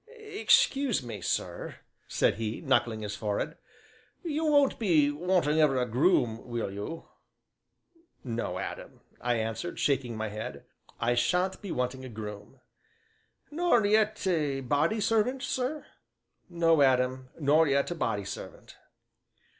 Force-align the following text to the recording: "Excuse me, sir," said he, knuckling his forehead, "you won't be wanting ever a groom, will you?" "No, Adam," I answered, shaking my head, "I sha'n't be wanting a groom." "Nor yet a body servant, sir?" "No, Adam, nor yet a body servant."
"Excuse 0.07 1.03
me, 1.03 1.21
sir," 1.21 1.75
said 2.07 2.33
he, 2.37 2.59
knuckling 2.59 3.01
his 3.01 3.15
forehead, 3.15 3.55
"you 4.23 4.43
won't 4.45 4.79
be 4.79 5.11
wanting 5.11 5.61
ever 5.61 5.77
a 5.79 5.85
groom, 5.85 6.47
will 6.47 6.71
you?" 6.71 7.07
"No, 8.23 8.57
Adam," 8.57 9.01
I 9.21 9.35
answered, 9.35 9.77
shaking 9.77 10.17
my 10.17 10.29
head, 10.29 10.65
"I 10.99 11.13
sha'n't 11.13 11.61
be 11.61 11.71
wanting 11.71 12.03
a 12.03 12.09
groom." 12.09 12.61
"Nor 13.51 13.85
yet 13.85 14.25
a 14.25 14.61
body 14.61 14.99
servant, 15.01 15.43
sir?" 15.43 15.85
"No, 16.49 16.81
Adam, 16.81 17.29
nor 17.39 17.67
yet 17.67 17.91
a 17.91 17.93
body 17.93 18.25
servant." 18.25 18.77